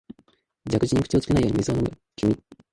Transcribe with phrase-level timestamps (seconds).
[0.67, 2.35] 蛇口に口をつけないように水を飲む君、